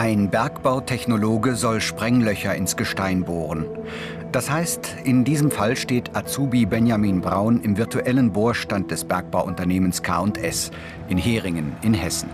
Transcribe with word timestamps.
Ein 0.00 0.30
Bergbautechnologe 0.30 1.56
soll 1.56 1.82
Sprenglöcher 1.82 2.54
ins 2.54 2.74
Gestein 2.74 3.22
bohren. 3.22 3.66
Das 4.32 4.50
heißt, 4.50 4.96
in 5.04 5.24
diesem 5.24 5.50
Fall 5.50 5.76
steht 5.76 6.16
Azubi 6.16 6.64
Benjamin 6.64 7.20
Braun 7.20 7.60
im 7.60 7.76
virtuellen 7.76 8.32
Bohrstand 8.32 8.90
des 8.90 9.04
Bergbauunternehmens 9.04 10.02
K&S 10.02 10.70
in 11.10 11.18
Heringen 11.18 11.76
in 11.82 11.92
Hessen. 11.92 12.30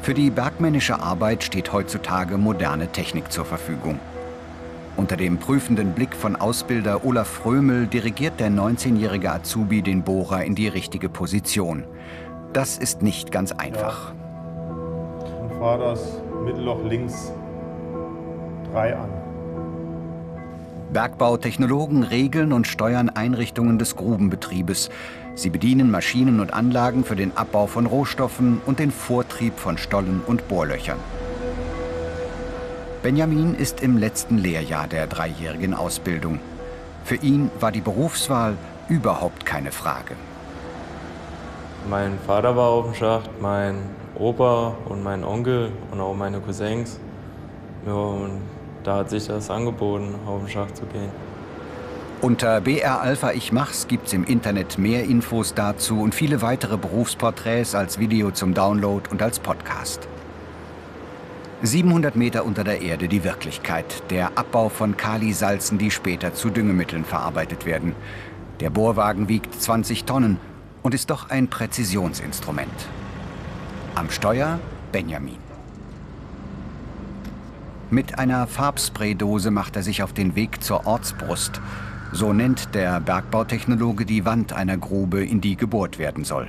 Für 0.00 0.14
die 0.14 0.30
bergmännische 0.30 0.98
Arbeit 0.98 1.44
steht 1.44 1.74
heutzutage 1.74 2.38
moderne 2.38 2.88
Technik 2.90 3.30
zur 3.30 3.44
Verfügung. 3.44 4.00
Unter 4.96 5.18
dem 5.18 5.36
prüfenden 5.36 5.92
Blick 5.92 6.16
von 6.16 6.36
Ausbilder 6.36 7.04
Olaf 7.04 7.28
Frömel 7.28 7.86
dirigiert 7.86 8.40
der 8.40 8.48
19-jährige 8.48 9.30
Azubi 9.30 9.82
den 9.82 10.04
Bohrer 10.04 10.42
in 10.42 10.54
die 10.54 10.68
richtige 10.68 11.10
Position. 11.10 11.84
Das 12.54 12.78
ist 12.78 13.02
nicht 13.02 13.30
ganz 13.30 13.52
einfach. 13.52 14.14
Ja. 14.14 14.26
Und 15.42 15.52
fahr 15.58 15.76
das 15.76 16.22
Mittelloch 16.46 16.84
links 16.84 17.32
3 18.72 18.96
an. 18.96 19.10
Bergbautechnologen 20.92 22.04
regeln 22.04 22.52
und 22.52 22.68
steuern 22.68 23.08
Einrichtungen 23.08 23.80
des 23.80 23.96
Grubenbetriebes. 23.96 24.88
Sie 25.34 25.50
bedienen 25.50 25.90
Maschinen 25.90 26.38
und 26.38 26.54
Anlagen 26.54 27.04
für 27.04 27.16
den 27.16 27.36
Abbau 27.36 27.66
von 27.66 27.86
Rohstoffen 27.86 28.60
und 28.64 28.78
den 28.78 28.92
Vortrieb 28.92 29.58
von 29.58 29.76
Stollen 29.76 30.22
und 30.24 30.46
Bohrlöchern. 30.46 30.98
Benjamin 33.02 33.56
ist 33.56 33.82
im 33.82 33.98
letzten 33.98 34.38
Lehrjahr 34.38 34.86
der 34.86 35.08
dreijährigen 35.08 35.74
Ausbildung. 35.74 36.38
Für 37.02 37.16
ihn 37.16 37.50
war 37.58 37.72
die 37.72 37.80
Berufswahl 37.80 38.56
überhaupt 38.88 39.44
keine 39.44 39.72
Frage. 39.72 40.14
Mein 41.90 42.20
Vater 42.24 42.54
war 42.54 42.68
auf 42.68 42.84
dem 42.84 42.94
Schacht, 42.94 43.30
mein 43.40 43.78
Opa 44.18 44.74
und 44.88 45.02
mein 45.02 45.24
Onkel 45.24 45.70
und 45.90 46.00
auch 46.00 46.14
meine 46.14 46.40
Cousins. 46.40 46.98
Ja, 47.86 47.92
und 47.92 48.40
da 48.82 48.96
hat 48.98 49.10
sich 49.10 49.26
das 49.26 49.50
angeboten, 49.50 50.14
auf 50.26 50.40
den 50.40 50.48
Schacht 50.48 50.76
zu 50.76 50.84
gehen. 50.86 51.10
Unter 52.22 52.62
BR 52.62 53.02
Alpha 53.02 53.32
Ich 53.32 53.52
Mach's 53.52 53.88
gibt's 53.88 54.14
im 54.14 54.24
Internet 54.24 54.78
mehr 54.78 55.04
Infos 55.04 55.54
dazu 55.54 56.00
und 56.00 56.14
viele 56.14 56.40
weitere 56.40 56.78
Berufsporträts 56.78 57.74
als 57.74 57.98
Video 57.98 58.30
zum 58.30 58.54
Download 58.54 59.02
und 59.10 59.20
als 59.22 59.38
Podcast. 59.38 60.08
700 61.62 62.16
Meter 62.16 62.44
unter 62.44 62.64
der 62.64 62.80
Erde 62.80 63.08
die 63.08 63.22
Wirklichkeit. 63.22 64.02
Der 64.10 64.38
Abbau 64.38 64.70
von 64.70 64.96
Kalisalzen, 64.96 65.78
die 65.78 65.90
später 65.90 66.32
zu 66.32 66.48
Düngemitteln 66.48 67.04
verarbeitet 67.04 67.66
werden. 67.66 67.94
Der 68.60 68.70
Bohrwagen 68.70 69.28
wiegt 69.28 69.60
20 69.60 70.04
Tonnen 70.04 70.38
und 70.82 70.94
ist 70.94 71.10
doch 71.10 71.28
ein 71.28 71.48
Präzisionsinstrument. 71.48 72.88
Am 73.96 74.10
Steuer 74.10 74.60
Benjamin. 74.92 75.38
Mit 77.88 78.18
einer 78.18 78.46
Farbspraydose 78.46 79.50
macht 79.50 79.74
er 79.74 79.82
sich 79.82 80.02
auf 80.02 80.12
den 80.12 80.36
Weg 80.36 80.62
zur 80.62 80.86
Ortsbrust. 80.86 81.62
So 82.12 82.34
nennt 82.34 82.74
der 82.74 83.00
Bergbautechnologe 83.00 84.04
die 84.04 84.26
Wand 84.26 84.52
einer 84.52 84.76
Grube, 84.76 85.24
in 85.24 85.40
die 85.40 85.56
gebohrt 85.56 85.98
werden 85.98 86.24
soll. 86.24 86.46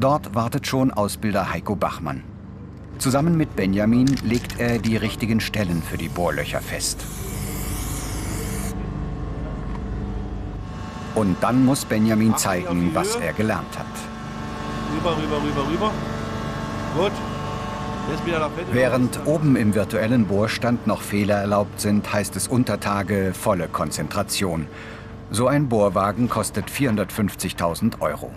Dort 0.00 0.34
wartet 0.34 0.66
schon 0.66 0.90
Ausbilder 0.90 1.52
Heiko 1.52 1.76
Bachmann. 1.76 2.22
Zusammen 2.96 3.36
mit 3.36 3.54
Benjamin 3.54 4.06
legt 4.24 4.58
er 4.58 4.78
die 4.78 4.96
richtigen 4.96 5.40
Stellen 5.40 5.82
für 5.82 5.98
die 5.98 6.08
Bohrlöcher 6.08 6.62
fest. 6.62 7.04
Und 11.14 11.36
dann 11.42 11.66
muss 11.66 11.84
Benjamin 11.84 12.38
zeigen, 12.38 12.94
was 12.94 13.16
er 13.16 13.34
gelernt 13.34 13.78
hat. 13.78 13.86
Rüber, 14.96 15.14
rüber, 15.14 15.42
rüber, 15.42 15.70
rüber. 15.70 15.92
Gut. 16.96 17.12
Während 18.72 19.26
oben 19.26 19.56
im 19.56 19.74
virtuellen 19.74 20.26
Bohrstand 20.26 20.86
noch 20.86 21.02
Fehler 21.02 21.36
erlaubt 21.36 21.80
sind, 21.80 22.10
heißt 22.10 22.36
es 22.36 22.48
unter 22.48 22.80
Tage 22.80 23.34
volle 23.34 23.68
Konzentration. 23.68 24.66
So 25.30 25.46
ein 25.46 25.68
Bohrwagen 25.68 26.30
kostet 26.30 26.70
450.000 26.70 28.00
Euro. 28.00 28.32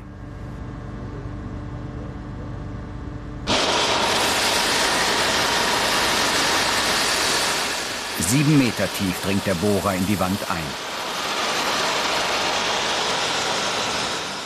Sieben 8.20 8.58
Meter 8.58 8.88
tief 8.98 9.22
dringt 9.24 9.46
der 9.48 9.56
Bohrer 9.56 9.96
in 9.96 10.06
die 10.08 10.20
Wand 10.20 10.40
ein. 10.50 10.92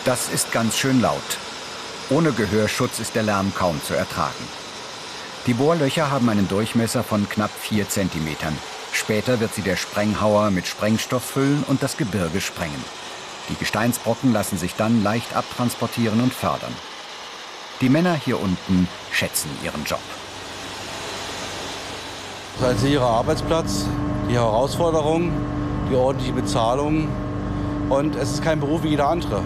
Das 0.06 0.30
ist 0.30 0.52
ganz 0.52 0.78
schön 0.78 1.02
laut. 1.02 1.45
Ohne 2.12 2.32
Gehörschutz 2.34 3.00
ist 3.00 3.16
der 3.16 3.24
Lärm 3.24 3.52
kaum 3.56 3.82
zu 3.84 3.96
ertragen. 3.96 4.48
Die 5.48 5.56
Bohrlöcher 5.56 6.12
haben 6.12 6.30
einen 6.30 6.48
Durchmesser 6.48 7.04
von 7.04 7.28
knapp 7.28 7.50
4 7.60 7.90
cm. 7.90 8.36
Später 8.92 9.40
wird 9.40 9.56
sie 9.56 9.64
der 9.64 9.76
Sprenghauer 9.76 10.52
mit 10.52 10.68
Sprengstoff 10.68 11.24
füllen 11.24 11.64
und 11.68 11.82
das 11.82 11.98
Gebirge 11.98 12.42
sprengen. 12.42 12.84
Die 13.50 13.56
Gesteinsbrocken 13.56 14.34
lassen 14.34 14.58
sich 14.58 14.76
dann 14.76 15.04
leicht 15.04 15.36
abtransportieren 15.36 16.22
und 16.22 16.32
fördern. 16.32 16.74
Die 17.82 17.90
Männer 17.90 18.14
hier 18.14 18.40
unten 18.40 18.88
schätzen 19.12 19.50
ihren 19.64 19.84
Job. 19.84 20.00
Das 22.60 22.70
ein 22.70 22.78
sicherer 22.78 23.10
Arbeitsplatz, 23.10 23.86
die 24.30 24.36
Herausforderung, 24.36 25.32
die 25.90 25.96
ordentliche 25.96 26.34
Bezahlung 26.34 27.10
und 27.90 28.16
es 28.16 28.34
ist 28.34 28.44
kein 28.44 28.60
Beruf 28.60 28.84
wie 28.84 28.90
jeder 28.90 29.10
andere. 29.10 29.42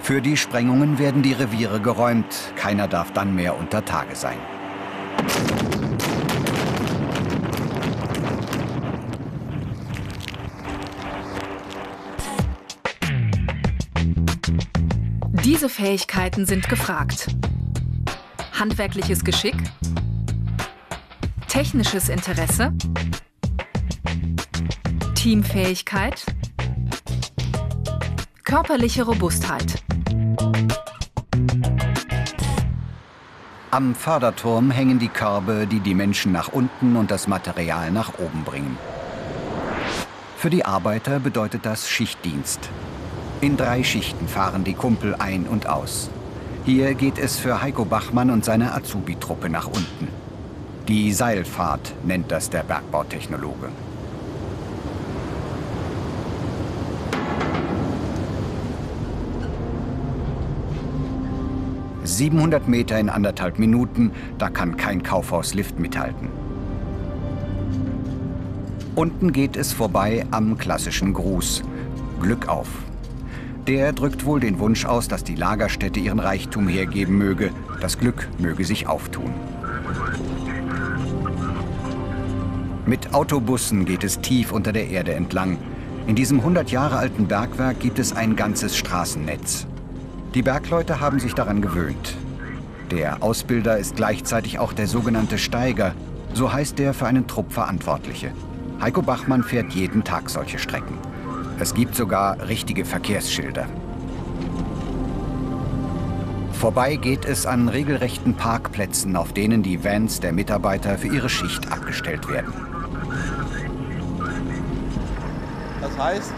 Für 0.00 0.22
die 0.22 0.36
Sprengungen 0.36 0.98
werden 0.98 1.22
die 1.22 1.32
Reviere 1.32 1.80
geräumt. 1.80 2.52
Keiner 2.56 2.88
darf 2.88 3.12
dann 3.12 3.34
mehr 3.34 3.58
unter 3.58 3.84
Tage 3.84 4.14
sein. 4.14 4.38
Diese 15.44 15.68
Fähigkeiten 15.68 16.46
sind 16.46 16.68
gefragt. 16.68 17.26
Handwerkliches 18.58 19.24
Geschick, 19.24 19.56
technisches 21.48 22.08
Interesse, 22.08 22.72
Teamfähigkeit, 25.14 26.24
körperliche 28.48 29.02
Robustheit. 29.02 29.74
Am 33.70 33.94
Förderturm 33.94 34.70
hängen 34.70 34.98
die 34.98 35.08
Körbe, 35.08 35.66
die 35.66 35.80
die 35.80 35.94
Menschen 35.94 36.32
nach 36.32 36.48
unten 36.48 36.96
und 36.96 37.10
das 37.10 37.28
Material 37.28 37.90
nach 37.90 38.18
oben 38.18 38.44
bringen. 38.44 38.78
Für 40.38 40.48
die 40.48 40.64
Arbeiter 40.64 41.20
bedeutet 41.20 41.66
das 41.66 41.90
Schichtdienst. 41.90 42.70
In 43.42 43.58
drei 43.58 43.84
Schichten 43.84 44.26
fahren 44.26 44.64
die 44.64 44.72
Kumpel 44.72 45.14
ein 45.18 45.46
und 45.46 45.66
aus. 45.66 46.08
Hier 46.64 46.94
geht 46.94 47.18
es 47.18 47.38
für 47.38 47.60
Heiko 47.60 47.84
Bachmann 47.84 48.30
und 48.30 48.46
seine 48.46 48.72
Azubi-Truppe 48.72 49.50
nach 49.50 49.66
unten. 49.66 50.08
Die 50.88 51.12
Seilfahrt 51.12 51.92
nennt 52.02 52.32
das 52.32 52.48
der 52.48 52.62
Bergbautechnologe. 52.62 53.68
700 62.16 62.68
Meter 62.68 62.98
in 62.98 63.08
anderthalb 63.10 63.58
Minuten, 63.58 64.12
da 64.38 64.48
kann 64.48 64.76
kein 64.76 65.02
Kaufhauslift 65.02 65.78
mithalten. 65.78 66.28
Unten 68.94 69.32
geht 69.32 69.56
es 69.56 69.72
vorbei 69.72 70.26
am 70.30 70.58
klassischen 70.58 71.12
Gruß. 71.12 71.62
Glück 72.20 72.48
auf. 72.48 72.68
Der 73.68 73.92
drückt 73.92 74.24
wohl 74.24 74.40
den 74.40 74.58
Wunsch 74.58 74.86
aus, 74.86 75.06
dass 75.08 75.22
die 75.22 75.34
Lagerstätte 75.34 76.00
ihren 76.00 76.18
Reichtum 76.18 76.66
hergeben 76.66 77.18
möge. 77.18 77.50
Das 77.80 77.98
Glück 77.98 78.28
möge 78.38 78.64
sich 78.64 78.86
auftun. 78.86 79.30
Mit 82.86 83.12
Autobussen 83.14 83.84
geht 83.84 84.02
es 84.02 84.20
tief 84.20 84.50
unter 84.50 84.72
der 84.72 84.88
Erde 84.88 85.14
entlang. 85.14 85.58
In 86.06 86.16
diesem 86.16 86.38
100 86.38 86.70
Jahre 86.70 86.96
alten 86.96 87.26
Bergwerk 87.26 87.80
gibt 87.80 87.98
es 87.98 88.16
ein 88.16 88.34
ganzes 88.34 88.78
Straßennetz. 88.78 89.66
Die 90.34 90.42
Bergleute 90.42 91.00
haben 91.00 91.18
sich 91.20 91.34
daran 91.34 91.62
gewöhnt. 91.62 92.14
Der 92.90 93.22
Ausbilder 93.22 93.78
ist 93.78 93.96
gleichzeitig 93.96 94.58
auch 94.58 94.72
der 94.72 94.86
sogenannte 94.86 95.38
Steiger, 95.38 95.94
so 96.34 96.52
heißt 96.52 96.78
der 96.78 96.92
für 96.92 97.06
einen 97.06 97.26
Trupp 97.26 97.52
Verantwortliche. 97.52 98.32
Heiko 98.80 99.02
Bachmann 99.02 99.42
fährt 99.42 99.72
jeden 99.72 100.04
Tag 100.04 100.30
solche 100.30 100.58
Strecken. 100.58 100.98
Es 101.58 101.74
gibt 101.74 101.94
sogar 101.94 102.46
richtige 102.46 102.84
Verkehrsschilder. 102.84 103.66
Vorbei 106.52 106.96
geht 106.96 107.24
es 107.24 107.46
an 107.46 107.68
regelrechten 107.68 108.34
Parkplätzen, 108.34 109.16
auf 109.16 109.32
denen 109.32 109.62
die 109.62 109.82
Vans 109.82 110.20
der 110.20 110.32
Mitarbeiter 110.32 110.98
für 110.98 111.08
ihre 111.08 111.28
Schicht 111.28 111.70
abgestellt 111.72 112.28
werden. 112.28 112.52
Das 115.80 115.98
heißt, 115.98 116.34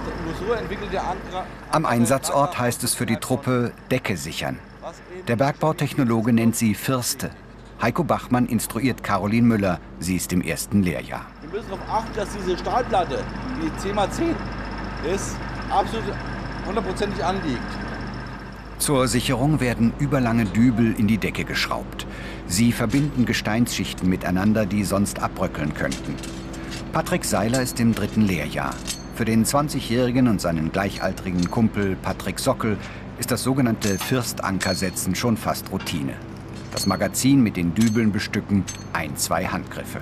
Am 1.71 1.87
Einsatzort 1.87 2.59
heißt 2.59 2.85
es 2.85 2.95
für 2.95 3.07
die 3.07 3.17
Truppe 3.17 3.73
Decke 3.91 4.17
sichern. 4.17 4.59
Der 5.29 5.37
Bergbautechnologe 5.37 6.33
nennt 6.33 6.57
sie 6.57 6.75
Firste. 6.75 7.31
Heiko 7.81 8.05
Bachmann 8.05 8.47
instruiert 8.47 9.03
Caroline 9.03 9.47
Müller. 9.47 9.81
Sie 10.01 10.17
ist 10.17 10.33
im 10.33 10.43
ersten 10.43 10.83
Lehrjahr. 10.83 11.27
Wir 11.41 11.51
müssen 11.51 11.71
darauf 11.71 11.89
achten, 11.91 12.15
dass 12.15 12.29
diese 12.37 12.59
Stahlplatte, 12.59 13.25
die 13.63 13.89
10x10 13.89 14.35
ist, 15.15 15.37
absolut 15.71 16.05
hundertprozentig 16.67 17.25
anliegt. 17.25 17.61
Zur 18.79 19.09
Sicherung 19.09 19.61
werden 19.61 19.93
überlange 19.99 20.47
Dübel 20.47 20.95
in 20.99 21.07
die 21.07 21.19
Decke 21.19 21.45
geschraubt. 21.45 22.07
Sie 22.47 22.73
verbinden 22.73 23.27
Gesteinsschichten 23.27 24.09
miteinander, 24.09 24.67
die 24.67 24.85
sonst 24.85 25.21
abbröckeln 25.21 25.75
könnten. 25.75 26.17
Patrick 26.93 27.25
Seiler 27.25 27.63
ist 27.63 27.79
im 27.79 27.95
dritten 27.95 28.23
Lehrjahr. 28.23 28.75
Für 29.21 29.27
den 29.27 29.45
20-Jährigen 29.45 30.29
und 30.29 30.41
seinen 30.41 30.73
gleichaltrigen 30.73 31.51
Kumpel 31.51 31.95
Patrick 31.95 32.39
Sockel 32.39 32.79
ist 33.19 33.31
das 33.31 33.43
sogenannte 33.43 33.99
Firstankersetzen 33.99 35.15
schon 35.15 35.37
fast 35.37 35.71
Routine. 35.71 36.15
Das 36.73 36.87
Magazin 36.87 37.43
mit 37.43 37.59
den 37.59 37.75
Dübeln 37.75 38.13
bestücken, 38.13 38.65
ein, 38.95 39.15
zwei 39.19 39.45
Handgriffe. 39.45 40.01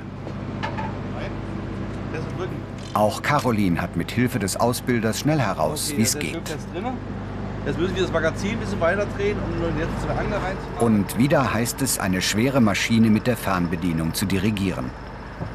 Auch 2.94 3.20
Caroline 3.20 3.82
hat 3.82 3.96
mit 3.96 4.12
Hilfe 4.12 4.38
des 4.38 4.56
Ausbilders 4.56 5.18
schnell 5.18 5.40
heraus, 5.40 5.92
wie 5.96 6.02
es 6.02 6.16
geht. 6.16 6.36
Jetzt 7.66 7.76
müssen 7.76 7.96
wir 7.96 8.02
das 8.02 8.12
Magazin 8.12 8.52
ein 8.52 8.58
bisschen 8.58 8.80
weiter 8.80 9.04
drehen, 9.16 9.36
um 9.36 9.80
jetzt 9.80 9.90
Angler 10.16 10.36
reinzumachen. 10.36 10.78
Und 10.78 11.18
wieder 11.18 11.52
heißt 11.52 11.82
es, 11.82 11.98
eine 11.98 12.22
schwere 12.22 12.60
Maschine 12.60 13.10
mit 13.10 13.26
der 13.26 13.36
Fernbedienung 13.36 14.14
zu 14.14 14.26
dirigieren. 14.26 14.92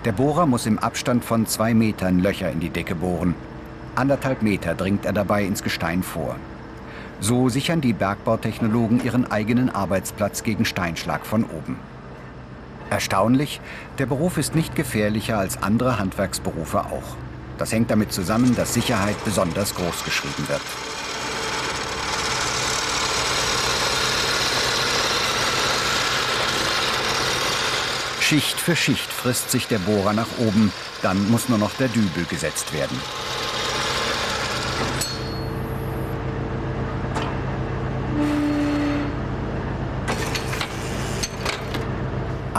Der 0.04 0.12
Bohrer 0.12 0.48
muss 0.48 0.66
im 0.66 0.80
Abstand 0.80 1.24
von 1.24 1.46
zwei 1.46 1.74
Metern 1.74 2.20
Löcher 2.20 2.52
in 2.52 2.60
die 2.60 2.70
Decke 2.70 2.96
bohren. 2.96 3.36
Anderthalb 3.96 4.42
Meter 4.42 4.74
dringt 4.74 5.06
er 5.06 5.14
dabei 5.14 5.44
ins 5.44 5.62
Gestein 5.62 6.02
vor. 6.02 6.36
So 7.20 7.50
sichern 7.50 7.80
die 7.80 7.94
Bergbautechnologen 7.94 9.04
ihren 9.04 9.32
eigenen 9.32 9.70
Arbeitsplatz 9.70 10.42
gegen 10.42 10.66
Steinschlag 10.66 11.26
von 11.26 11.44
oben. 11.44 11.78
Erstaunlich, 12.90 13.62
der 14.00 14.08
Beruf 14.08 14.38
ist 14.38 14.56
nicht 14.56 14.76
gefährlicher 14.76 15.38
als 15.38 15.62
andere 15.62 16.00
Handwerksberufe 16.00 16.80
auch. 16.80 17.16
Das 17.60 17.72
hängt 17.72 17.92
damit 17.92 18.12
zusammen, 18.12 18.56
dass 18.56 18.74
Sicherheit 18.74 19.16
besonders 19.26 19.76
groß 19.76 20.04
geschrieben 20.04 20.48
wird. 20.48 20.62
Schicht 28.20 28.60
für 28.60 28.76
Schicht 28.76 29.14
frisst 29.14 29.52
sich 29.52 29.68
der 29.68 29.78
Bohrer 29.78 30.14
nach 30.14 30.40
oben, 30.40 30.72
dann 31.04 31.30
muss 31.30 31.50
nur 31.50 31.60
noch 31.60 31.74
der 31.76 31.90
Dübel 31.90 32.26
gesetzt 32.26 32.74
werden. 32.74 32.98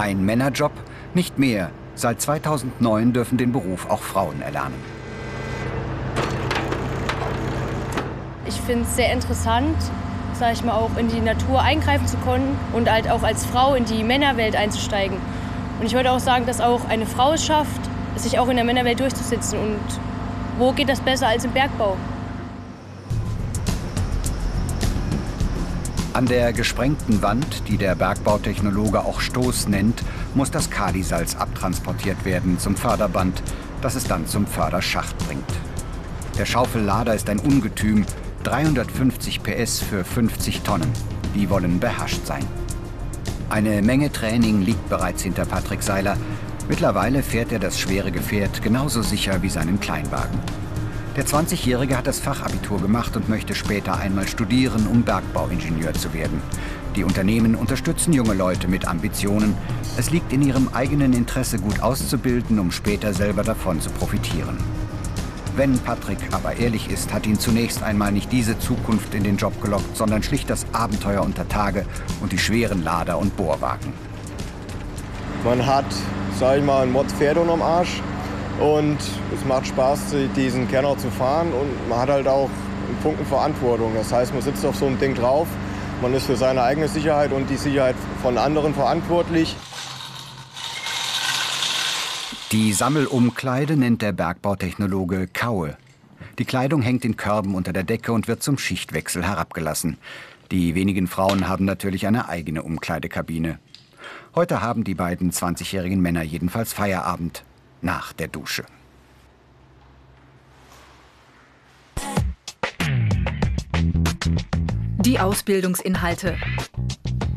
Ein 0.05 0.23
Männerjob? 0.27 0.73
Nicht 1.15 1.39
mehr. 1.39 1.71
Seit 1.95 2.21
2009 2.21 3.15
dürfen 3.15 3.39
den 3.39 3.53
Beruf 3.53 3.89
auch 3.89 4.03
Frauen 4.03 4.43
erlernen. 4.43 4.75
Ich 8.45 8.61
finde 8.61 8.83
es 8.83 8.97
sehr 8.97 9.11
interessant, 9.15 9.75
sage 10.35 10.53
ich 10.53 10.63
mal, 10.63 10.75
auch 10.75 10.95
in 10.99 11.09
die 11.09 11.23
Natur 11.23 11.63
eingreifen 11.63 12.07
zu 12.07 12.19
können 12.19 12.55
und 12.75 12.93
halt 12.93 13.09
auch 13.09 13.23
als 13.23 13.47
Frau 13.47 13.75
in 13.77 13.87
die 13.87 14.05
Männerwelt 14.05 14.57
einzusteigen. 14.57 15.17
Und 15.81 15.87
ich 15.87 15.95
würde 15.95 16.13
auch 16.13 16.21
sagen, 16.21 16.45
dass 16.45 16.61
auch 16.61 16.87
eine 16.91 17.07
Frau 17.07 17.33
es 17.33 17.43
schafft, 17.43 17.81
sich 18.17 18.39
auch 18.39 18.51
in 18.51 18.57
der 18.57 18.67
Männerwelt 18.67 19.01
durchzusetzen. 19.01 19.59
Und 19.59 20.01
wo 20.59 20.73
geht 20.73 20.91
das 20.91 21.01
besser 21.01 21.29
als 21.29 21.47
im 21.47 21.53
Bergbau? 21.53 21.97
An 26.15 26.27
der 26.27 26.53
gesprengten 26.53 27.23
Wand, 27.23 27.65
die 27.67 27.77
der 27.77 27.97
Bergbautechnologe 27.97 29.01
auch 29.01 29.21
Stoß 29.21 29.67
nennt, 29.67 30.05
muss 30.37 30.49
das 30.53 30.71
Kalisalz 30.71 31.35
abtransportiert 31.35 32.25
werden 32.25 32.57
zum 32.61 32.77
Förderband, 32.77 33.43
das 33.83 33.97
es 33.97 34.05
dann 34.05 34.25
zum 34.29 34.47
Förderschacht 34.47 35.19
bringt. 35.27 35.43
Der 36.39 36.47
Schaufellader 36.47 37.17
ist 37.17 37.29
ein 37.29 37.41
Ungetüm, 37.41 38.07
350 38.45 39.43
PS 39.43 39.81
für 39.81 40.05
50 40.05 40.61
Tonnen. 40.61 40.93
Die 41.35 41.51
wollen 41.51 41.81
beherrscht 41.81 42.25
sein. 42.25 42.47
Eine 43.51 43.83
Menge 43.83 44.13
Training 44.13 44.63
liegt 44.63 44.89
bereits 44.89 45.25
hinter 45.25 45.45
Patrick 45.45 45.83
Seiler. 45.83 46.17
Mittlerweile 46.69 47.25
fährt 47.25 47.51
er 47.51 47.59
das 47.59 47.81
schwere 47.81 48.13
Gefährt 48.13 48.63
genauso 48.63 49.03
sicher 49.03 49.43
wie 49.43 49.51
seinen 49.51 49.81
Kleinwagen. 49.81 50.39
Der 51.17 51.25
20-Jährige 51.25 51.97
hat 51.97 52.09
das 52.09 52.19
Fachabitur 52.19 52.81
gemacht 52.81 53.17
und 53.17 53.29
möchte 53.29 53.55
später 53.55 53.97
einmal 53.97 54.27
studieren, 54.27 54.89
um 54.89 55.05
Bergbauingenieur 55.05 55.95
zu 55.95 56.13
werden. 56.13 56.43
Die 56.97 57.05
Unternehmen 57.05 57.55
unterstützen 57.55 58.13
junge 58.13 58.35
Leute 58.35 58.67
mit 58.67 58.89
Ambitionen. 58.89 59.55
Es 59.97 60.11
liegt 60.11 60.33
in 60.33 60.43
ihrem 60.43 60.69
eigenen 60.73 61.13
Interesse, 61.13 61.59
gut 61.59 61.81
auszubilden, 61.81 62.59
um 62.59 62.73
später 62.73 63.15
selber 63.15 63.45
davon 63.45 63.81
zu 63.81 63.91
profitieren. 63.91 64.59
Wenn 65.55 65.79
Patrick 65.79 66.19
aber 66.33 66.57
ehrlich 66.57 66.91
ist, 66.91 67.13
hat 67.13 67.27
ihn 67.27 67.39
zunächst 67.39 67.85
einmal 67.85 68.11
nicht 68.11 68.33
diese 68.33 68.59
Zukunft 68.59 69.15
in 69.15 69.23
den 69.23 69.37
Job 69.37 69.63
gelockt, 69.63 69.97
sondern 69.97 70.25
schlicht 70.25 70.51
das 70.51 70.67
Abenteuer 70.73 71.23
unter 71.23 71.49
Tage 71.49 71.87
und 72.23 72.33
die 72.33 72.39
schweren 72.39 72.83
Lader- 72.83 73.19
und 73.19 73.37
Bohrwagen. 73.37 73.93
Man 75.45 75.65
hat, 75.65 75.85
sag 76.41 76.59
ich 76.59 76.65
mal, 76.65 76.83
ein 76.83 76.91
Mod 76.91 77.07
Pferd 77.13 77.37
unterm 77.37 77.63
Arsch 77.63 78.03
und 78.61 78.99
es 79.35 79.45
macht 79.45 79.67
Spaß, 79.67 80.15
diesen 80.37 80.69
Kenner 80.69 80.97
zu 80.97 81.11
fahren 81.11 81.53
und 81.53 81.89
man 81.89 81.99
hat 81.99 82.09
halt 82.09 82.29
auch 82.29 82.49
einen 82.89 82.99
Funken 83.03 83.27
Verantwortung. 83.27 83.93
Das 83.95 84.13
heißt, 84.13 84.33
man 84.33 84.43
sitzt 84.43 84.65
auf 84.65 84.77
so 84.77 84.87
einem 84.87 84.99
Ding 84.99 85.15
drauf, 85.15 85.49
man 86.01 86.15
ist 86.15 86.27
für 86.27 86.37
seine 86.37 86.63
eigene 86.63 86.89
Sicherheit 86.89 87.33
und 87.33 87.49
die 87.51 87.57
Sicherheit 87.57 87.97
von 88.23 88.39
anderen 88.39 88.75
verantwortlich. 88.75 89.57
Die 92.53 92.73
Sammelumkleide 92.73 93.77
nennt 93.77 94.03
der 94.03 94.13
Bergbautechnologe 94.13 95.27
Kaue. 95.27 95.77
Die 96.39 96.45
Kleidung 96.45 96.83
hängt 96.83 97.05
in 97.05 97.17
Körben 97.17 97.55
unter 97.55 97.73
der 97.73 97.83
Decke 97.83 98.13
und 98.13 98.29
wird 98.29 98.43
zum 98.43 98.59
Schichtwechsel 98.59 99.27
herabgelassen. 99.27 99.99
Die 100.51 100.75
wenigen 100.75 101.09
Frauen 101.09 101.49
haben 101.49 101.65
natürlich 101.65 102.07
eine 102.07 102.29
eigene 102.29 102.63
Umkleidekabine. 102.63 103.59
Heute 104.35 104.61
haben 104.61 104.85
die 104.85 104.95
beiden 104.95 105.33
20-jährigen 105.33 106.01
Männer 106.01 106.23
jedenfalls 106.23 106.73
Feierabend 106.73 107.43
nach 107.85 108.13
der 108.13 108.29
Dusche. 108.29 108.65
Die 114.99 115.21
Ausbildungsinhalte. 115.21 116.37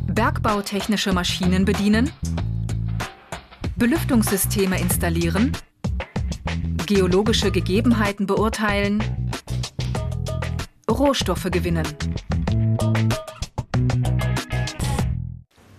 Bergbautechnische 0.07 1.13
Maschinen 1.13 1.65
bedienen, 1.65 2.09
Belüftungssysteme 3.75 4.79
installieren, 4.79 5.51
geologische 6.87 7.51
Gegebenheiten 7.51 8.25
beurteilen, 8.25 9.03
Rohstoffe 10.89 11.51
gewinnen. 11.51 11.85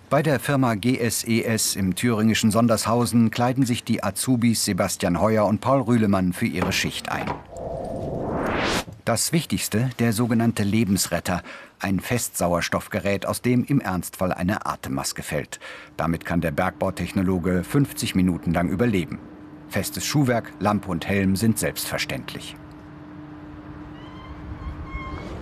Bei 0.09 0.23
der 0.23 0.39
Firma 0.39 0.73
GSES 0.73 1.75
im 1.75 1.93
thüringischen 1.93 2.49
Sondershausen 2.49 3.29
kleiden 3.29 3.63
sich 3.63 3.83
die 3.83 4.03
Azubis 4.03 4.65
Sebastian 4.65 5.21
Heuer 5.21 5.45
und 5.45 5.61
Paul 5.61 5.81
Rühlemann 5.81 6.33
für 6.33 6.47
ihre 6.47 6.71
Schicht 6.71 7.11
ein. 7.11 7.27
Das 9.05 9.31
Wichtigste, 9.31 9.91
der 9.99 10.11
sogenannte 10.11 10.63
Lebensretter, 10.63 11.43
ein 11.77 11.99
Festsauerstoffgerät, 11.99 13.27
aus 13.27 13.43
dem 13.43 13.63
im 13.65 13.81
Ernstfall 13.81 14.33
eine 14.33 14.65
Atemmaske 14.65 15.21
fällt. 15.21 15.59
Damit 15.95 16.25
kann 16.25 16.41
der 16.41 16.51
Bergbautechnologe 16.51 17.63
50 17.63 18.15
Minuten 18.15 18.51
lang 18.51 18.69
überleben. 18.69 19.19
Festes 19.67 20.07
Schuhwerk, 20.07 20.51
Lampe 20.59 20.89
und 20.89 21.07
Helm 21.07 21.35
sind 21.35 21.59
selbstverständlich. 21.59 22.55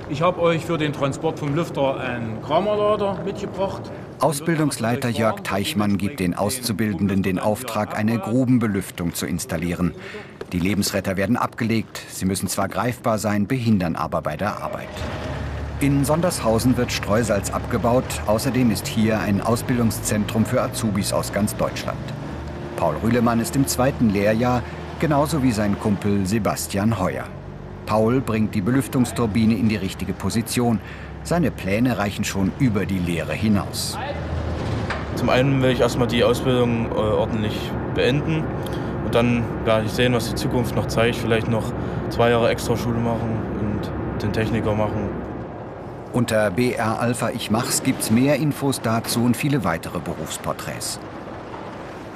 Ich 0.09 0.21
habe 0.21 0.41
euch 0.41 0.65
für 0.65 0.77
den 0.77 0.91
Transport 0.91 1.39
vom 1.39 1.55
Lüfter 1.55 1.99
einen 2.01 2.41
Kramerlader 2.41 3.23
mitgebracht. 3.23 3.91
Ausbildungsleiter 4.19 5.09
Jörg 5.09 5.41
Teichmann 5.41 5.97
gibt 5.97 6.19
den 6.19 6.33
Auszubildenden 6.33 7.21
den 7.21 7.37
Auftrag, 7.37 7.95
eine 7.95 8.17
Grubenbelüftung 8.17 9.13
zu 9.13 9.27
installieren. 9.27 9.93
Die 10.51 10.59
Lebensretter 10.59 11.17
werden 11.17 11.37
abgelegt. 11.37 12.01
Sie 12.09 12.25
müssen 12.25 12.47
zwar 12.47 12.67
greifbar 12.67 13.19
sein, 13.19 13.45
behindern 13.45 13.95
aber 13.95 14.23
bei 14.23 14.35
der 14.35 14.57
Arbeit. 14.57 14.87
In 15.81 16.03
Sondershausen 16.03 16.77
wird 16.77 16.91
Streusalz 16.91 17.51
abgebaut. 17.51 18.05
Außerdem 18.25 18.71
ist 18.71 18.87
hier 18.87 19.19
ein 19.19 19.39
Ausbildungszentrum 19.39 20.47
für 20.47 20.63
Azubis 20.63 21.13
aus 21.13 21.31
ganz 21.31 21.55
Deutschland. 21.55 21.99
Paul 22.75 22.95
Rühlemann 23.03 23.39
ist 23.39 23.55
im 23.55 23.67
zweiten 23.67 24.09
Lehrjahr, 24.09 24.63
genauso 24.99 25.43
wie 25.43 25.51
sein 25.51 25.79
Kumpel 25.79 26.25
Sebastian 26.25 26.99
Heuer. 26.99 27.25
Paul 27.85 28.19
bringt 28.19 28.55
die 28.55 28.61
Belüftungsturbine 28.61 29.55
in 29.55 29.69
die 29.69 29.75
richtige 29.75 30.13
Position. 30.13 30.79
Seine 31.27 31.51
Pläne 31.51 31.97
reichen 31.97 32.23
schon 32.23 32.53
über 32.57 32.85
die 32.85 32.99
Lehre 32.99 33.33
hinaus. 33.33 33.97
Zum 35.17 35.29
einen 35.29 35.61
will 35.61 35.71
ich 35.71 35.81
erstmal 35.81 36.07
die 36.07 36.23
Ausbildung 36.23 36.89
äh, 36.89 36.93
ordentlich 36.93 37.51
beenden 37.93 38.45
und 39.03 39.13
dann 39.13 39.43
werde 39.65 39.87
ich 39.87 39.91
sehen, 39.91 40.13
was 40.13 40.29
die 40.29 40.35
Zukunft 40.35 40.73
noch 40.77 40.87
zeigt. 40.87 41.17
Vielleicht 41.17 41.49
noch 41.49 41.73
zwei 42.11 42.29
Jahre 42.29 42.47
Extraschule 42.47 42.97
machen 42.97 43.41
und 43.59 44.23
den 44.23 44.31
Techniker 44.31 44.73
machen. 44.73 45.09
Unter 46.13 46.49
BR 46.49 47.01
Alpha 47.01 47.31
Ich 47.31 47.51
Mach's 47.51 47.83
gibt's 47.83 48.09
mehr 48.09 48.37
Infos 48.37 48.79
dazu 48.79 49.25
und 49.25 49.35
viele 49.35 49.65
weitere 49.65 49.99
Berufsporträts. 49.99 50.97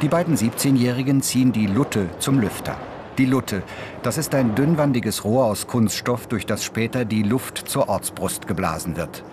Die 0.01 0.07
beiden 0.07 0.37
17-Jährigen 0.37 1.21
ziehen 1.21 1.51
die 1.51 1.67
Lutte 1.67 2.07
zum 2.19 2.39
Lüfter. 2.39 2.77
Die 3.21 3.27
Lutte, 3.27 3.61
das 4.01 4.17
ist 4.17 4.33
ein 4.33 4.55
dünnwandiges 4.55 5.23
Rohr 5.23 5.45
aus 5.45 5.67
Kunststoff, 5.67 6.25
durch 6.25 6.47
das 6.47 6.63
später 6.63 7.05
die 7.05 7.21
Luft 7.21 7.59
zur 7.59 7.87
Ortsbrust 7.87 8.47
geblasen 8.47 8.97
wird. 8.97 9.23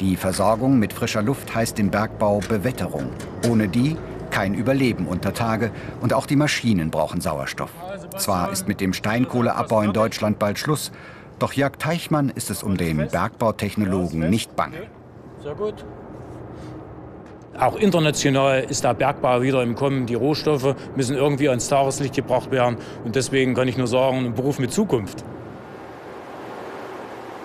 Die 0.00 0.16
Versorgung 0.16 0.78
mit 0.78 0.94
frischer 0.94 1.20
Luft 1.20 1.54
heißt 1.54 1.78
im 1.78 1.90
Bergbau 1.90 2.40
Bewetterung. 2.48 3.10
Ohne 3.46 3.68
die 3.68 3.98
kein 4.30 4.54
Überleben 4.54 5.06
unter 5.06 5.34
Tage 5.34 5.70
und 6.00 6.14
auch 6.14 6.24
die 6.24 6.34
Maschinen 6.34 6.90
brauchen 6.90 7.20
Sauerstoff. 7.20 7.68
Zwar 8.16 8.50
ist 8.52 8.68
mit 8.68 8.80
dem 8.80 8.94
Steinkohleabbau 8.94 9.82
in 9.82 9.92
Deutschland 9.92 10.38
bald 10.38 10.58
Schluss, 10.58 10.90
doch 11.38 11.52
Jörg 11.52 11.76
Teichmann 11.76 12.30
ist 12.30 12.48
es 12.48 12.62
um 12.62 12.78
den 12.78 13.06
Bergbautechnologen 13.08 14.30
nicht 14.30 14.56
bange. 14.56 14.86
Sehr 15.42 15.54
gut. 15.54 15.84
Auch 17.58 17.76
international 17.76 18.64
ist 18.68 18.84
der 18.84 18.94
Bergbau 18.94 19.42
wieder 19.42 19.62
im 19.62 19.74
Kommen. 19.74 20.06
Die 20.06 20.14
Rohstoffe 20.14 20.74
müssen 20.94 21.16
irgendwie 21.16 21.48
ans 21.48 21.68
Tageslicht 21.68 22.14
gebracht 22.14 22.50
werden. 22.50 22.76
Und 23.04 23.16
deswegen 23.16 23.54
kann 23.54 23.68
ich 23.68 23.76
nur 23.76 23.86
sagen, 23.86 24.26
ein 24.26 24.34
Beruf 24.34 24.58
mit 24.58 24.72
Zukunft. 24.72 25.24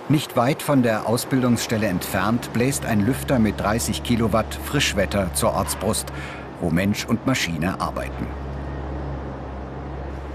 Nicht 0.08 0.36
weit 0.36 0.62
von 0.62 0.82
der 0.82 1.08
Ausbildungsstelle 1.08 1.86
entfernt 1.86 2.52
bläst 2.52 2.84
ein 2.84 3.06
Lüfter 3.06 3.38
mit 3.38 3.58
30 3.60 4.02
Kilowatt 4.02 4.58
Frischwetter 4.64 5.32
zur 5.34 5.54
Ortsbrust, 5.54 6.12
wo 6.60 6.70
Mensch 6.70 7.06
und 7.06 7.26
Maschine 7.26 7.80
arbeiten. 7.80 8.26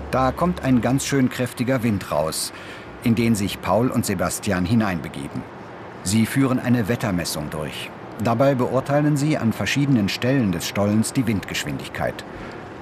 Da 0.09 0.31
kommt 0.31 0.63
ein 0.63 0.81
ganz 0.81 1.05
schön 1.05 1.29
kräftiger 1.29 1.83
Wind 1.83 2.11
raus 2.11 2.53
in 3.03 3.15
den 3.15 3.35
sich 3.35 3.61
Paul 3.61 3.89
und 3.89 4.05
Sebastian 4.05 4.65
hineinbegeben. 4.65 5.41
Sie 6.03 6.25
führen 6.25 6.59
eine 6.59 6.87
Wettermessung 6.87 7.49
durch. 7.49 7.89
Dabei 8.23 8.55
beurteilen 8.55 9.15
sie 9.15 9.37
an 9.37 9.53
verschiedenen 9.53 10.09
Stellen 10.09 10.51
des 10.51 10.67
Stollens 10.67 11.13
die 11.13 11.27
Windgeschwindigkeit. 11.27 12.25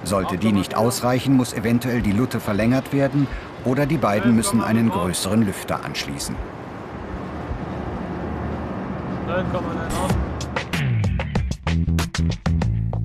Sollte 0.03 0.37
die 0.37 0.51
nicht 0.51 0.75
ausreichen, 0.75 1.35
muss 1.35 1.53
eventuell 1.53 2.01
die 2.01 2.11
Lutte 2.11 2.39
verlängert 2.39 2.93
werden 2.93 3.27
oder 3.65 3.85
die 3.85 3.97
beiden 3.97 4.35
müssen 4.35 4.61
einen 4.63 4.89
größeren 4.89 5.45
Lüfter 5.45 5.83
anschließen. 5.83 6.35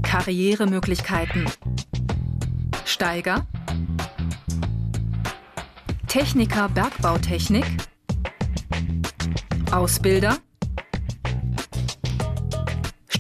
Karrieremöglichkeiten. 0.02 1.46
Steiger, 2.84 3.46
Techniker 6.06 6.68
Bergbautechnik, 6.68 7.64
Ausbilder, 9.70 10.36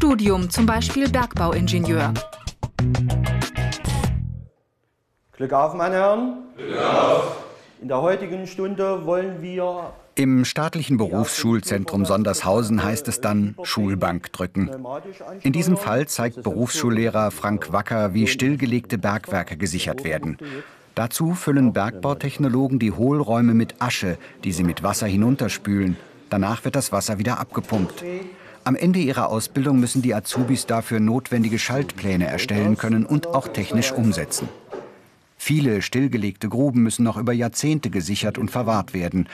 Studium 0.02 0.48
zum 0.48 0.64
Beispiel 0.64 1.10
Bergbauingenieur. 1.10 2.14
Glück 5.32 5.52
auf, 5.52 5.74
meine 5.74 5.96
Herren. 5.96 6.38
Glück 6.56 6.78
auf. 6.78 7.36
In 7.82 7.88
der 7.88 8.00
heutigen 8.00 8.46
Stunde 8.46 9.04
wollen 9.04 9.42
wir 9.42 9.92
im 10.14 10.46
staatlichen 10.46 10.96
Berufsschulzentrum 10.96 12.06
Sondershausen 12.06 12.82
heißt 12.82 13.08
es 13.08 13.20
dann 13.20 13.56
Schulbank 13.62 14.32
drücken. 14.32 14.70
In 15.42 15.52
diesem 15.52 15.76
Fall 15.76 16.08
zeigt 16.08 16.42
Berufsschullehrer 16.42 17.30
Frank 17.30 17.70
Wacker, 17.70 18.14
wie 18.14 18.26
stillgelegte 18.26 18.96
Bergwerke 18.96 19.58
gesichert 19.58 20.02
werden. 20.02 20.38
Dazu 20.94 21.34
füllen 21.34 21.74
Bergbautechnologen 21.74 22.78
die 22.78 22.92
Hohlräume 22.92 23.52
mit 23.52 23.82
Asche, 23.82 24.16
die 24.44 24.52
sie 24.52 24.64
mit 24.64 24.82
Wasser 24.82 25.06
hinunterspülen. 25.06 25.98
Danach 26.30 26.64
wird 26.64 26.74
das 26.74 26.90
Wasser 26.90 27.18
wieder 27.18 27.38
abgepumpt. 27.38 28.02
Am 28.62 28.76
Ende 28.76 28.98
ihrer 28.98 29.28
Ausbildung 29.28 29.80
müssen 29.80 30.02
die 30.02 30.14
Azubis 30.14 30.66
dafür 30.66 31.00
notwendige 31.00 31.58
Schaltpläne 31.58 32.26
erstellen 32.26 32.76
können 32.76 33.06
und 33.06 33.28
auch 33.28 33.48
technisch 33.48 33.92
umsetzen. 33.92 34.48
Viele 35.38 35.80
stillgelegte 35.80 36.50
Gruben 36.50 36.82
müssen 36.82 37.02
noch 37.02 37.16
über 37.16 37.32
Jahrzehnte 37.32 37.88
gesichert 37.88 38.36
und 38.36 38.50
verwahrt 38.50 38.92
werden. 38.92 39.26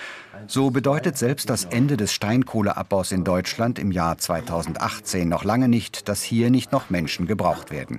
So 0.47 0.71
bedeutet 0.71 1.19
selbst 1.19 1.51
das 1.51 1.65
Ende 1.65 1.97
des 1.97 2.13
Steinkohleabbaus 2.13 3.11
in 3.11 3.25
Deutschland 3.25 3.81
im 3.81 3.91
Jahr 3.91 4.17
2018 4.17 5.29
noch 5.29 5.43
lange 5.43 5.69
nicht, 5.69 6.09
dass 6.09 6.23
hier 6.23 6.51
nicht 6.51 6.71
noch 6.71 6.91
Menschen 6.91 7.27
gebraucht 7.27 7.73
werden. 7.73 7.99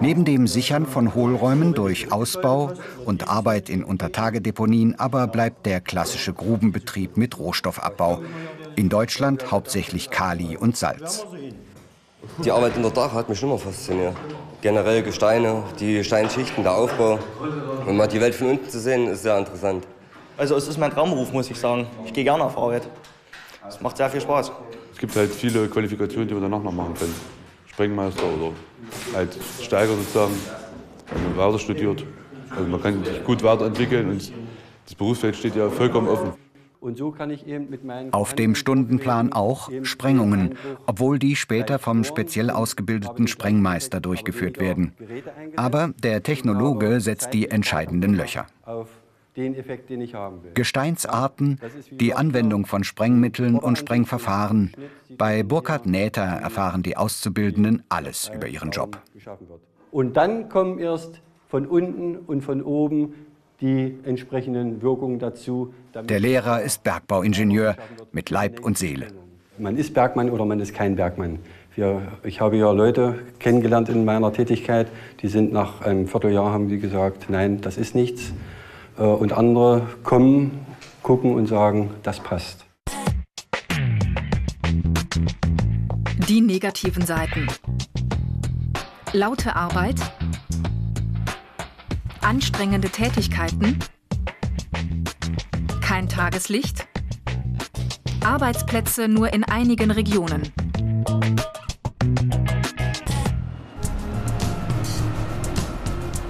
Neben 0.00 0.26
dem 0.26 0.46
Sichern 0.46 0.84
von 0.84 1.14
Hohlräumen 1.14 1.72
durch 1.72 2.12
Ausbau 2.12 2.72
und 3.06 3.28
Arbeit 3.28 3.70
in 3.70 3.82
Untertagedeponien 3.82 4.98
aber 4.98 5.26
bleibt 5.26 5.64
der 5.64 5.80
klassische 5.80 6.34
Grubenbetrieb 6.34 7.16
mit 7.16 7.38
Rohstoffabbau. 7.38 8.20
In 8.76 8.90
Deutschland 8.90 9.50
hauptsächlich 9.50 10.10
Kali 10.10 10.56
und 10.56 10.76
Salz. 10.76 11.26
Die 12.44 12.50
Arbeit 12.50 12.76
in 12.76 12.82
der 12.82 12.90
Dach 12.90 13.14
hat 13.14 13.28
mich 13.28 13.42
immer 13.42 13.56
fasziniert. 13.56 14.14
Generell 14.60 15.02
Gesteine, 15.02 15.62
die 15.80 16.04
Steinschichten, 16.04 16.62
der 16.62 16.74
Aufbau. 16.74 17.18
Und 17.86 17.96
mal 17.96 18.06
die 18.06 18.20
Welt 18.20 18.34
von 18.34 18.50
unten 18.50 18.68
zu 18.68 18.78
sehen, 18.78 19.08
ist 19.08 19.22
sehr 19.22 19.38
interessant. 19.38 19.86
Also 20.36 20.56
es 20.56 20.68
ist 20.68 20.76
mein 20.76 20.90
Traumberuf, 20.90 21.32
muss 21.32 21.50
ich 21.50 21.58
sagen. 21.58 21.86
Ich 22.04 22.12
gehe 22.12 22.24
gerne 22.24 22.44
auf 22.44 22.58
Arbeit. 22.58 22.86
Es 23.66 23.80
macht 23.80 23.96
sehr 23.96 24.10
viel 24.10 24.20
Spaß. 24.20 24.52
Es 24.92 24.98
gibt 24.98 25.16
halt 25.16 25.32
viele 25.32 25.68
Qualifikationen, 25.68 26.28
die 26.28 26.34
man 26.34 26.42
danach 26.42 26.62
noch 26.62 26.72
machen 26.72 26.94
kann. 26.94 27.35
Sprengmeister 27.76 28.22
oder 28.24 28.54
halt 29.12 29.36
Steiger 29.60 29.94
sozusagen, 29.96 30.32
wenn 31.12 31.22
man 31.24 31.36
weiter 31.36 31.58
studiert. 31.58 32.06
Also 32.48 32.66
man 32.70 32.82
kann 32.82 33.04
sich 33.04 33.22
gut 33.22 33.42
weiterentwickeln 33.42 34.12
und 34.12 34.32
das 34.86 34.94
Berufsfeld 34.94 35.36
steht 35.36 35.56
ja 35.56 35.68
vollkommen 35.68 36.08
offen. 36.08 36.32
So 36.94 37.14
Auf 38.12 38.32
dem 38.32 38.54
Stundenplan 38.54 39.32
auch 39.32 39.70
Sprengungen, 39.82 40.56
obwohl 40.86 41.18
die 41.18 41.36
später 41.36 41.78
vom 41.78 42.04
speziell 42.04 42.48
ausgebildeten 42.48 43.26
Sprengmeister 43.26 44.00
durchgeführt 44.00 44.58
werden. 44.58 44.94
Aber 45.56 45.92
der 46.02 46.22
Technologe 46.22 47.00
setzt 47.02 47.34
die 47.34 47.50
entscheidenden 47.50 48.14
Löcher 48.14 48.46
den 49.36 49.54
Effekt, 49.54 49.90
den 49.90 50.00
ich 50.00 50.14
haben 50.14 50.42
will. 50.42 50.52
Gesteinsarten, 50.54 51.60
die 51.90 52.14
Anwendung 52.14 52.66
von 52.66 52.84
Sprengmitteln 52.84 53.58
und 53.58 53.76
Sprengverfahren. 53.76 54.72
Bei 55.18 55.42
Burkhard 55.42 55.86
Näther 55.86 56.22
erfahren 56.22 56.82
die 56.82 56.96
Auszubildenden 56.96 57.82
alles 57.88 58.30
über 58.34 58.48
ihren 58.48 58.70
Job. 58.70 59.00
Und 59.90 60.16
dann 60.16 60.48
kommen 60.48 60.78
erst 60.78 61.20
von 61.48 61.66
unten 61.66 62.16
und 62.16 62.42
von 62.42 62.62
oben 62.62 63.14
die 63.60 63.98
entsprechenden 64.04 64.82
Wirkungen 64.82 65.18
dazu. 65.18 65.72
Der 65.94 66.20
Lehrer 66.20 66.62
ist 66.62 66.82
Bergbauingenieur 66.82 67.76
mit 68.12 68.30
Leib 68.30 68.60
und 68.60 68.76
Seele. 68.76 69.08
Man 69.58 69.76
ist 69.76 69.94
Bergmann 69.94 70.28
oder 70.28 70.44
man 70.44 70.60
ist 70.60 70.74
kein 70.74 70.96
Bergmann. 70.96 71.38
Wir, 71.74 72.02
ich 72.24 72.40
habe 72.40 72.56
ja 72.56 72.70
Leute 72.72 73.18
kennengelernt 73.38 73.88
in 73.88 74.04
meiner 74.04 74.32
Tätigkeit, 74.32 74.88
die 75.20 75.28
sind 75.28 75.52
nach 75.52 75.82
einem 75.82 76.06
Vierteljahr, 76.06 76.52
haben 76.52 76.68
die 76.68 76.78
gesagt, 76.78 77.28
nein, 77.28 77.60
das 77.60 77.78
ist 77.78 77.94
nichts. 77.94 78.32
Äh, 78.98 79.02
und 79.02 79.32
andere 79.32 79.86
kommen, 80.02 80.66
gucken 81.02 81.34
und 81.34 81.46
sagen, 81.46 81.90
das 82.02 82.20
passt. 82.20 82.64
Die 86.28 86.40
negativen 86.40 87.06
Seiten. 87.06 87.46
Laute 89.12 89.54
Arbeit, 89.54 89.96
anstrengende 92.20 92.88
Tätigkeiten, 92.88 93.78
kein 95.80 96.08
Tageslicht, 96.08 96.88
Arbeitsplätze 98.24 99.06
nur 99.06 99.32
in 99.32 99.44
einigen 99.44 99.92
Regionen. 99.92 100.52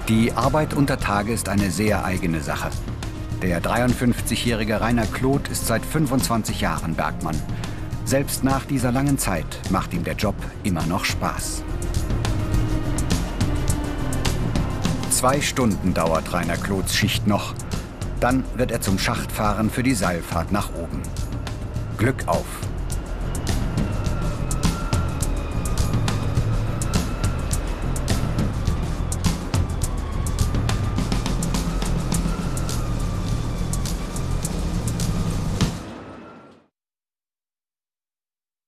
Die 0.07 0.31
Arbeit 0.31 0.73
unter 0.73 0.97
Tage 0.97 1.33
ist 1.33 1.49
eine 1.49 1.69
sehr 1.69 2.05
eigene 2.05 2.39
Sache. 2.39 2.69
Der 3.41 3.61
53-jährige 3.61 4.79
Rainer 4.79 5.05
Kloth 5.05 5.49
ist 5.49 5.67
seit 5.67 5.85
25 5.85 6.61
Jahren 6.61 6.95
Bergmann. 6.95 7.35
Selbst 8.05 8.41
nach 8.41 8.63
dieser 8.63 8.93
langen 8.93 9.17
Zeit 9.17 9.59
macht 9.69 9.93
ihm 9.93 10.05
der 10.05 10.15
Job 10.15 10.35
immer 10.63 10.85
noch 10.85 11.03
Spaß. 11.03 11.61
Zwei 15.09 15.41
Stunden 15.41 15.93
dauert 15.93 16.31
Rainer 16.31 16.55
Kloths 16.55 16.95
Schicht 16.95 17.27
noch. 17.27 17.53
Dann 18.21 18.45
wird 18.55 18.71
er 18.71 18.79
zum 18.79 18.99
Schacht 18.99 19.29
fahren 19.29 19.69
für 19.69 19.83
die 19.83 19.93
Seilfahrt 19.93 20.53
nach 20.53 20.69
oben. 20.73 21.01
Glück 21.97 22.29
auf! 22.29 22.45